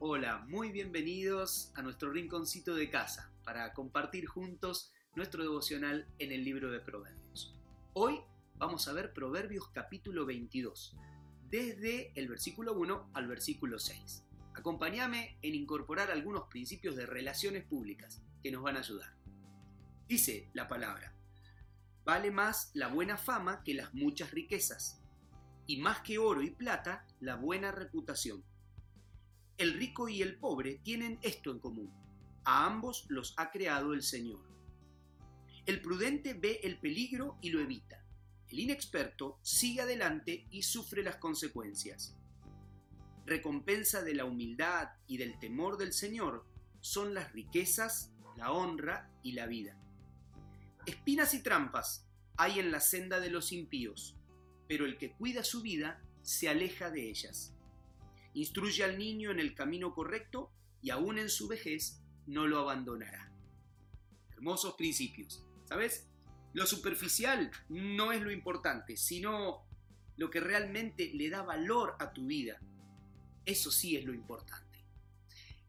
Hola, 0.00 0.44
muy 0.46 0.70
bienvenidos 0.70 1.72
a 1.74 1.82
nuestro 1.82 2.12
rinconcito 2.12 2.76
de 2.76 2.88
casa 2.88 3.32
para 3.42 3.74
compartir 3.74 4.26
juntos 4.26 4.92
nuestro 5.16 5.42
devocional 5.42 6.06
en 6.20 6.30
el 6.30 6.44
libro 6.44 6.70
de 6.70 6.78
Proverbios. 6.78 7.58
Hoy 7.94 8.20
vamos 8.58 8.86
a 8.86 8.92
ver 8.92 9.12
Proverbios 9.12 9.70
capítulo 9.70 10.24
22, 10.24 10.96
desde 11.50 12.12
el 12.14 12.28
versículo 12.28 12.74
1 12.74 13.10
al 13.12 13.26
versículo 13.26 13.80
6. 13.80 14.24
Acompáñame 14.54 15.36
en 15.42 15.56
incorporar 15.56 16.12
algunos 16.12 16.44
principios 16.44 16.94
de 16.94 17.04
relaciones 17.04 17.64
públicas 17.64 18.22
que 18.40 18.52
nos 18.52 18.62
van 18.62 18.76
a 18.76 18.80
ayudar. 18.80 19.16
Dice 20.06 20.48
la 20.54 20.68
palabra, 20.68 21.12
vale 22.04 22.30
más 22.30 22.70
la 22.72 22.86
buena 22.86 23.16
fama 23.16 23.64
que 23.64 23.74
las 23.74 23.92
muchas 23.94 24.30
riquezas, 24.30 25.02
y 25.66 25.78
más 25.78 26.02
que 26.02 26.18
oro 26.18 26.40
y 26.40 26.50
plata, 26.50 27.04
la 27.18 27.34
buena 27.34 27.72
reputación. 27.72 28.44
El 29.58 29.74
rico 29.74 30.08
y 30.08 30.22
el 30.22 30.38
pobre 30.38 30.80
tienen 30.84 31.18
esto 31.20 31.50
en 31.50 31.58
común. 31.58 31.92
A 32.44 32.64
ambos 32.64 33.06
los 33.08 33.34
ha 33.36 33.50
creado 33.50 33.92
el 33.92 34.04
Señor. 34.04 34.40
El 35.66 35.82
prudente 35.82 36.34
ve 36.34 36.60
el 36.62 36.78
peligro 36.78 37.36
y 37.42 37.50
lo 37.50 37.60
evita. 37.60 38.04
El 38.48 38.60
inexperto 38.60 39.40
sigue 39.42 39.80
adelante 39.80 40.46
y 40.52 40.62
sufre 40.62 41.02
las 41.02 41.16
consecuencias. 41.16 42.16
Recompensa 43.26 44.02
de 44.02 44.14
la 44.14 44.24
humildad 44.24 44.90
y 45.08 45.16
del 45.16 45.38
temor 45.40 45.76
del 45.76 45.92
Señor 45.92 46.46
son 46.80 47.12
las 47.12 47.32
riquezas, 47.32 48.12
la 48.36 48.52
honra 48.52 49.10
y 49.24 49.32
la 49.32 49.46
vida. 49.46 49.76
Espinas 50.86 51.34
y 51.34 51.42
trampas 51.42 52.06
hay 52.36 52.60
en 52.60 52.70
la 52.70 52.80
senda 52.80 53.18
de 53.18 53.30
los 53.30 53.50
impíos, 53.50 54.16
pero 54.68 54.86
el 54.86 54.96
que 54.96 55.10
cuida 55.10 55.42
su 55.42 55.62
vida 55.62 56.00
se 56.22 56.48
aleja 56.48 56.90
de 56.90 57.10
ellas. 57.10 57.57
Instruye 58.38 58.84
al 58.84 58.96
niño 58.96 59.32
en 59.32 59.40
el 59.40 59.52
camino 59.52 59.92
correcto 59.92 60.52
y 60.80 60.90
aún 60.90 61.18
en 61.18 61.28
su 61.28 61.48
vejez 61.48 62.04
no 62.26 62.46
lo 62.46 62.60
abandonará. 62.60 63.32
Hermosos 64.30 64.74
principios. 64.74 65.44
¿Sabes? 65.64 66.08
Lo 66.52 66.64
superficial 66.64 67.50
no 67.68 68.12
es 68.12 68.22
lo 68.22 68.30
importante, 68.30 68.96
sino 68.96 69.66
lo 70.16 70.30
que 70.30 70.38
realmente 70.38 71.10
le 71.14 71.28
da 71.30 71.42
valor 71.42 71.96
a 71.98 72.12
tu 72.12 72.26
vida. 72.26 72.60
Eso 73.44 73.72
sí 73.72 73.96
es 73.96 74.04
lo 74.04 74.14
importante. 74.14 74.86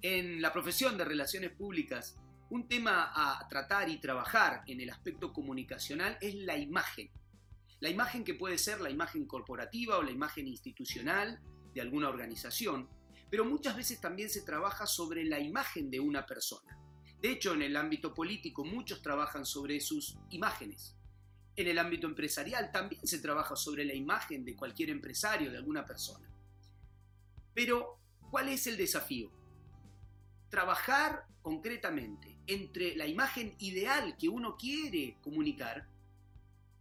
En 0.04 0.40
la 0.40 0.54
profesión 0.54 0.96
de 0.96 1.06
relaciones 1.06 1.50
públicas, 1.50 2.20
un 2.52 2.68
tema 2.68 3.12
a 3.16 3.48
tratar 3.48 3.90
y 3.90 3.98
trabajar 3.98 4.62
en 4.68 4.80
el 4.80 4.92
aspecto 4.92 5.34
comunicacional 5.34 6.20
es 6.22 6.36
la 6.36 6.56
imagen. 6.56 7.10
La 7.80 7.90
imagen 7.90 8.24
que 8.24 8.36
puede 8.36 8.60
ser 8.60 8.80
la 8.80 8.92
imagen 8.92 9.26
corporativa 9.26 9.98
o 9.98 10.04
la 10.04 10.12
imagen 10.12 10.48
institucional 10.48 11.42
de 11.74 11.82
alguna 11.82 12.10
organización, 12.10 12.90
pero 13.30 13.46
muchas 13.46 13.76
veces 13.76 14.02
también 14.02 14.30
se 14.30 14.42
trabaja 14.42 14.88
sobre 14.88 15.24
la 15.24 15.40
imagen 15.40 15.90
de 15.92 16.00
una 16.00 16.26
persona. 16.26 16.78
De 17.22 17.32
hecho, 17.32 17.54
en 17.54 17.62
el 17.62 17.76
ámbito 17.76 18.14
político 18.14 18.64
muchos 18.64 19.02
trabajan 19.02 19.46
sobre 19.46 19.80
sus 19.82 20.18
imágenes. 20.30 20.96
En 21.56 21.68
el 21.68 21.78
ámbito 21.78 22.08
empresarial 22.08 22.72
también 22.72 23.06
se 23.06 23.20
trabaja 23.20 23.56
sobre 23.56 23.84
la 23.84 23.94
imagen 23.94 24.46
de 24.46 24.56
cualquier 24.56 24.90
empresario, 24.90 25.52
de 25.52 25.58
alguna 25.58 25.86
persona. 25.86 26.30
Pero, 27.54 28.00
¿cuál 28.32 28.48
es 28.48 28.66
el 28.68 28.78
desafío? 28.78 29.32
Trabajar 30.50 31.26
concretamente 31.42 32.38
entre 32.48 32.96
la 32.96 33.06
imagen 33.06 33.56
ideal 33.60 34.16
que 34.18 34.30
uno 34.30 34.56
quiere 34.58 35.18
comunicar 35.22 35.88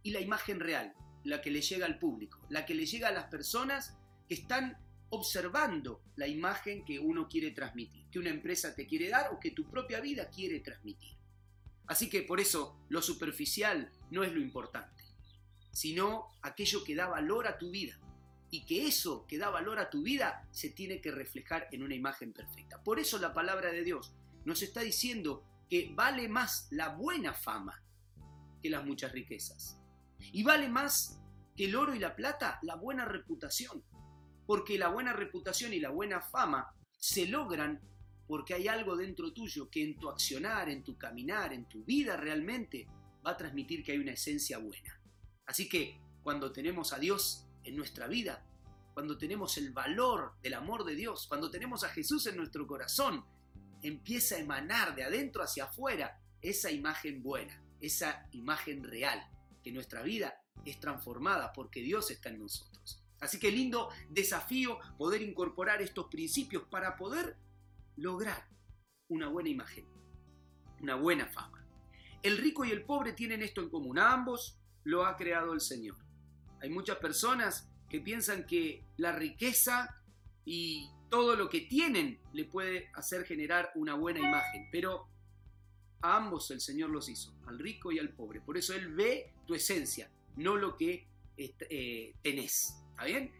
y 0.01 0.11
la 0.11 0.21
imagen 0.21 0.59
real, 0.59 0.93
la 1.23 1.41
que 1.41 1.51
le 1.51 1.61
llega 1.61 1.85
al 1.85 1.99
público, 1.99 2.39
la 2.49 2.65
que 2.65 2.73
le 2.73 2.85
llega 2.85 3.09
a 3.09 3.11
las 3.11 3.25
personas 3.25 3.97
que 4.29 4.35
están 4.35 4.77
observando 5.09 6.03
la 6.15 6.27
imagen 6.27 6.85
que 6.85 6.99
uno 6.99 7.27
quiere 7.27 7.49
transmitir, 7.49 8.05
que 8.11 8.19
una 8.19 8.29
empresa 8.29 8.75
te 8.75 8.85
quiere 8.85 9.09
dar 9.09 9.33
o 9.33 9.39
que 9.39 9.51
tu 9.51 9.67
propia 9.67 9.99
vida 9.99 10.29
quiere 10.29 10.59
transmitir. 10.59 11.17
Así 11.87 12.07
que 12.11 12.21
por 12.21 12.39
eso 12.39 12.79
lo 12.89 13.01
superficial 13.01 13.91
no 14.11 14.23
es 14.23 14.31
lo 14.31 14.39
importante, 14.39 15.03
sino 15.71 16.27
aquello 16.43 16.83
que 16.83 16.93
da 16.93 17.07
valor 17.07 17.47
a 17.47 17.57
tu 17.57 17.71
vida. 17.71 17.99
Y 18.51 18.65
que 18.65 18.87
eso 18.87 19.27
que 19.27 19.37
da 19.37 19.49
valor 19.49 19.77
a 19.79 19.91
tu 19.91 20.01
vida 20.01 20.47
se 20.51 20.69
tiene 20.69 21.01
que 21.01 21.11
reflejar 21.11 21.67
en 21.71 21.83
una 21.83 21.93
imagen 21.93 22.33
perfecta. 22.33 22.83
Por 22.83 22.99
eso 22.99 23.19
la 23.19 23.33
palabra 23.33 23.71
de 23.71 23.83
Dios 23.83 24.13
nos 24.45 24.63
está 24.63 24.81
diciendo 24.81 25.43
que 25.69 25.91
vale 25.93 26.27
más 26.27 26.67
la 26.71 26.89
buena 26.89 27.33
fama 27.33 27.83
que 28.61 28.71
las 28.71 28.85
muchas 28.85 29.11
riquezas. 29.11 29.79
Y 30.19 30.43
vale 30.43 30.67
más 30.67 31.19
que 31.55 31.65
el 31.65 31.75
oro 31.75 31.93
y 31.93 31.99
la 31.99 32.15
plata 32.15 32.59
la 32.63 32.75
buena 32.75 33.05
reputación 33.05 33.83
porque 34.49 34.79
la 34.79 34.87
buena 34.87 35.13
reputación 35.13 35.73
y 35.73 35.79
la 35.79 35.91
buena 35.91 36.21
fama 36.21 36.73
se 36.97 37.27
logran 37.27 37.79
porque 38.25 38.55
hay 38.55 38.67
algo 38.67 38.97
dentro 38.97 39.31
tuyo 39.31 39.69
que 39.69 39.83
en 39.83 39.99
tu 39.99 40.09
accionar, 40.09 40.69
en 40.69 40.83
tu 40.83 40.97
caminar, 40.97 41.53
en 41.53 41.69
tu 41.69 41.83
vida 41.85 42.17
realmente 42.17 42.87
va 43.23 43.33
a 43.33 43.37
transmitir 43.37 43.83
que 43.83 43.91
hay 43.91 43.99
una 43.99 44.13
esencia 44.13 44.57
buena. 44.57 44.99
Así 45.45 45.69
que 45.69 46.01
cuando 46.23 46.51
tenemos 46.51 46.93
a 46.93 46.97
Dios 46.97 47.45
en 47.63 47.75
nuestra 47.75 48.07
vida, 48.07 48.43
cuando 48.95 49.19
tenemos 49.19 49.55
el 49.59 49.71
valor 49.71 50.33
del 50.41 50.55
amor 50.55 50.83
de 50.83 50.95
Dios, 50.95 51.27
cuando 51.27 51.51
tenemos 51.51 51.83
a 51.83 51.89
Jesús 51.89 52.25
en 52.25 52.37
nuestro 52.37 52.65
corazón, 52.65 53.23
empieza 53.83 54.33
a 54.33 54.39
emanar 54.39 54.95
de 54.95 55.03
adentro 55.03 55.43
hacia 55.43 55.65
afuera 55.65 56.23
esa 56.41 56.71
imagen 56.71 57.21
buena, 57.21 57.63
esa 57.81 58.27
imagen 58.31 58.83
real, 58.83 59.23
que 59.63 59.71
nuestra 59.71 60.01
vida 60.01 60.41
es 60.65 60.79
transformada 60.79 61.53
porque 61.53 61.81
Dios 61.81 62.09
está 62.09 62.29
en 62.29 62.39
nosotros. 62.39 62.98
Así 63.21 63.39
que 63.39 63.51
lindo 63.51 63.89
desafío 64.09 64.79
poder 64.97 65.21
incorporar 65.21 65.81
estos 65.81 66.07
principios 66.07 66.63
para 66.63 66.95
poder 66.95 67.37
lograr 67.97 68.47
una 69.09 69.27
buena 69.27 69.49
imagen, 69.49 69.85
una 70.81 70.95
buena 70.95 71.25
fama. 71.27 71.65
El 72.21 72.37
rico 72.37 72.65
y 72.65 72.71
el 72.71 72.83
pobre 72.83 73.13
tienen 73.13 73.41
esto 73.41 73.61
en 73.61 73.69
común, 73.69 73.99
ambos 73.99 74.57
lo 74.83 75.05
ha 75.05 75.15
creado 75.17 75.53
el 75.53 75.61
Señor. 75.61 75.97
Hay 76.61 76.69
muchas 76.69 76.97
personas 76.97 77.69
que 77.89 78.01
piensan 78.01 78.45
que 78.45 78.85
la 78.97 79.11
riqueza 79.11 79.95
y 80.45 80.89
todo 81.09 81.35
lo 81.35 81.49
que 81.49 81.61
tienen 81.61 82.19
le 82.33 82.45
puede 82.45 82.89
hacer 82.93 83.25
generar 83.25 83.71
una 83.75 83.95
buena 83.95 84.19
imagen, 84.19 84.67
pero 84.71 85.07
a 86.01 86.17
ambos 86.17 86.51
el 86.51 86.61
Señor 86.61 86.89
los 86.89 87.09
hizo, 87.09 87.33
al 87.47 87.59
rico 87.59 87.91
y 87.91 87.99
al 87.99 88.09
pobre. 88.09 88.41
Por 88.41 88.57
eso 88.57 88.73
Él 88.73 88.93
ve 88.93 89.33
tu 89.45 89.55
esencia, 89.55 90.11
no 90.35 90.55
lo 90.55 90.77
que 90.77 91.07
eh, 91.37 92.13
tenés. 92.21 92.75
¿Está 92.99 93.07
bien? 93.07 93.31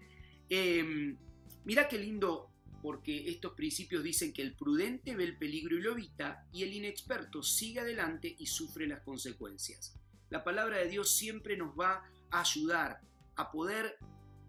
Em, 0.47 1.17
mira 1.65 1.89
qué 1.89 1.97
lindo, 1.97 2.49
porque 2.81 3.29
estos 3.29 3.51
principios 3.55 4.01
dicen 4.05 4.31
que 4.31 4.41
el 4.41 4.55
prudente 4.55 5.17
ve 5.17 5.25
el 5.25 5.37
peligro 5.37 5.77
y 5.77 5.81
lo 5.81 5.91
evita, 5.91 6.47
y 6.53 6.63
el 6.63 6.73
inexperto 6.73 7.43
sigue 7.43 7.81
adelante 7.81 8.33
y 8.39 8.45
sufre 8.45 8.87
las 8.87 9.01
consecuencias. 9.01 9.99
La 10.29 10.45
palabra 10.45 10.77
de 10.77 10.87
Dios 10.87 11.13
siempre 11.13 11.57
nos 11.57 11.77
va 11.77 12.09
a 12.31 12.39
ayudar 12.39 13.01
a 13.35 13.51
poder 13.51 13.97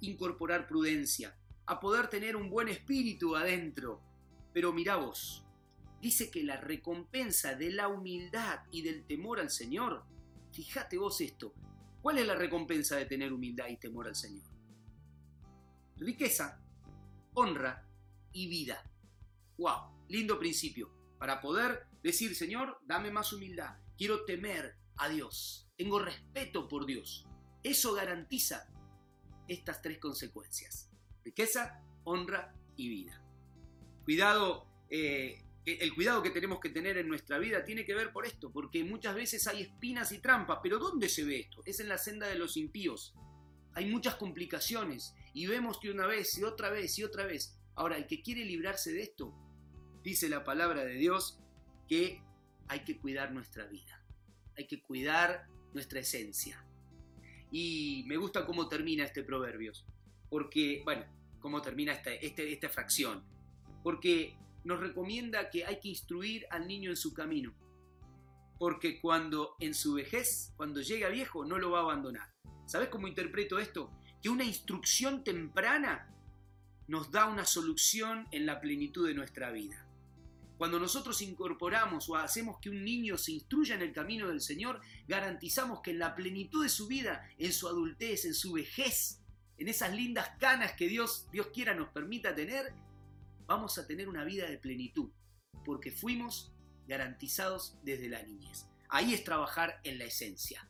incorporar 0.00 0.68
prudencia, 0.68 1.36
a 1.66 1.80
poder 1.80 2.06
tener 2.06 2.36
un 2.36 2.48
buen 2.48 2.68
espíritu 2.68 3.34
adentro. 3.34 4.00
Pero 4.54 4.72
mira 4.72 4.94
vos, 4.94 5.44
dice 6.00 6.30
que 6.30 6.44
la 6.44 6.56
recompensa 6.56 7.56
de 7.56 7.72
la 7.72 7.88
humildad 7.88 8.60
y 8.70 8.82
del 8.82 9.04
temor 9.06 9.40
al 9.40 9.50
Señor, 9.50 10.04
fíjate 10.52 10.98
vos 10.98 11.20
esto, 11.20 11.52
¿cuál 12.00 12.18
es 12.18 12.26
la 12.28 12.36
recompensa 12.36 12.94
de 12.94 13.06
tener 13.06 13.32
humildad 13.32 13.66
y 13.70 13.76
temor 13.76 14.06
al 14.06 14.14
Señor? 14.14 14.59
Riqueza, 16.00 16.60
honra 17.34 17.86
y 18.32 18.48
vida. 18.48 18.82
¡Wow! 19.58 20.06
Lindo 20.08 20.38
principio. 20.38 20.90
Para 21.18 21.40
poder 21.40 21.86
decir, 22.02 22.34
Señor, 22.34 22.78
dame 22.84 23.10
más 23.10 23.32
humildad. 23.32 23.76
Quiero 23.96 24.24
temer 24.24 24.76
a 24.96 25.08
Dios. 25.08 25.68
Tengo 25.76 25.98
respeto 25.98 26.66
por 26.66 26.86
Dios. 26.86 27.26
Eso 27.62 27.94
garantiza 27.94 28.66
estas 29.46 29.82
tres 29.82 29.98
consecuencias. 29.98 30.90
Riqueza, 31.22 31.82
honra 32.04 32.54
y 32.76 32.88
vida. 32.88 33.22
Cuidado, 34.04 34.66
eh, 34.88 35.44
el 35.66 35.94
cuidado 35.94 36.22
que 36.22 36.30
tenemos 36.30 36.58
que 36.60 36.70
tener 36.70 36.96
en 36.96 37.08
nuestra 37.08 37.38
vida 37.38 37.64
tiene 37.64 37.84
que 37.84 37.94
ver 37.94 38.12
por 38.12 38.24
esto, 38.24 38.50
porque 38.50 38.82
muchas 38.82 39.14
veces 39.14 39.46
hay 39.46 39.62
espinas 39.62 40.10
y 40.12 40.18
trampas, 40.18 40.60
pero 40.62 40.78
¿dónde 40.78 41.08
se 41.08 41.24
ve 41.24 41.40
esto? 41.40 41.62
Es 41.66 41.80
en 41.80 41.88
la 41.88 41.98
senda 41.98 42.26
de 42.26 42.36
los 42.36 42.56
impíos 42.56 43.14
hay 43.74 43.86
muchas 43.86 44.16
complicaciones 44.16 45.14
y 45.32 45.46
vemos 45.46 45.78
que 45.78 45.90
una 45.90 46.06
vez 46.06 46.36
y 46.38 46.44
otra 46.44 46.70
vez 46.70 46.98
y 46.98 47.04
otra 47.04 47.26
vez. 47.26 47.58
Ahora, 47.74 47.96
el 47.96 48.06
que 48.06 48.22
quiere 48.22 48.44
librarse 48.44 48.92
de 48.92 49.02
esto, 49.02 49.34
dice 50.02 50.28
la 50.28 50.44
palabra 50.44 50.84
de 50.84 50.94
Dios 50.94 51.38
que 51.88 52.22
hay 52.68 52.84
que 52.84 52.98
cuidar 52.98 53.32
nuestra 53.32 53.66
vida, 53.66 54.04
hay 54.56 54.66
que 54.66 54.82
cuidar 54.82 55.46
nuestra 55.72 56.00
esencia. 56.00 56.64
Y 57.50 58.04
me 58.06 58.16
gusta 58.16 58.46
cómo 58.46 58.68
termina 58.68 59.04
este 59.04 59.24
proverbio, 59.24 59.72
porque, 60.28 60.82
bueno, 60.84 61.04
cómo 61.40 61.62
termina 61.62 61.92
esta, 61.92 62.12
este, 62.12 62.52
esta 62.52 62.68
fracción, 62.68 63.24
porque 63.82 64.36
nos 64.64 64.78
recomienda 64.78 65.50
que 65.50 65.64
hay 65.64 65.80
que 65.80 65.88
instruir 65.88 66.46
al 66.50 66.68
niño 66.68 66.90
en 66.90 66.96
su 66.96 67.12
camino, 67.12 67.54
porque 68.58 69.00
cuando 69.00 69.56
en 69.58 69.74
su 69.74 69.94
vejez, 69.94 70.52
cuando 70.56 70.80
llega 70.80 71.08
viejo, 71.08 71.44
no 71.44 71.58
lo 71.58 71.70
va 71.70 71.78
a 71.80 71.82
abandonar. 71.82 72.28
¿Sabes 72.66 72.88
cómo 72.88 73.08
interpreto 73.08 73.58
esto? 73.58 73.90
Que 74.22 74.28
una 74.28 74.44
instrucción 74.44 75.24
temprana 75.24 76.14
nos 76.86 77.10
da 77.10 77.26
una 77.26 77.44
solución 77.44 78.26
en 78.32 78.46
la 78.46 78.60
plenitud 78.60 79.06
de 79.06 79.14
nuestra 79.14 79.50
vida. 79.50 79.86
Cuando 80.58 80.78
nosotros 80.78 81.22
incorporamos 81.22 82.08
o 82.08 82.16
hacemos 82.16 82.58
que 82.58 82.68
un 82.68 82.84
niño 82.84 83.16
se 83.16 83.32
instruya 83.32 83.76
en 83.76 83.82
el 83.82 83.92
camino 83.92 84.28
del 84.28 84.42
Señor, 84.42 84.80
garantizamos 85.08 85.80
que 85.80 85.92
en 85.92 85.98
la 85.98 86.14
plenitud 86.14 86.62
de 86.62 86.68
su 86.68 86.86
vida, 86.86 87.26
en 87.38 87.52
su 87.52 87.66
adultez, 87.66 88.26
en 88.26 88.34
su 88.34 88.52
vejez, 88.52 89.22
en 89.56 89.68
esas 89.68 89.94
lindas 89.94 90.32
canas 90.38 90.72
que 90.72 90.86
Dios, 90.86 91.28
Dios 91.32 91.46
quiera 91.54 91.74
nos 91.74 91.88
permita 91.88 92.34
tener, 92.34 92.74
vamos 93.46 93.78
a 93.78 93.86
tener 93.86 94.08
una 94.08 94.24
vida 94.24 94.50
de 94.50 94.58
plenitud, 94.58 95.10
porque 95.64 95.92
fuimos 95.92 96.52
garantizados 96.86 97.78
desde 97.82 98.08
la 98.08 98.22
niñez. 98.22 98.66
Ahí 98.88 99.14
es 99.14 99.24
trabajar 99.24 99.80
en 99.84 99.98
la 99.98 100.04
esencia. 100.04 100.68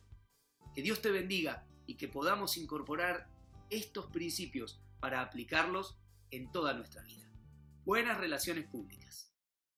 Que 0.75 0.83
Dios 0.83 1.01
te 1.01 1.11
bendiga 1.11 1.65
y 1.85 1.95
que 1.95 2.07
podamos 2.07 2.55
incorporar 2.55 3.27
estos 3.71 4.07
principios 4.07 4.79
para 4.99 5.21
aplicarlos 5.21 5.97
en 6.29 6.51
toda 6.51 6.73
nuestra 6.73 7.01
vida. 7.03 7.31
Buenas 7.85 8.17
relaciones 8.17 8.65
públicas. 8.67 9.30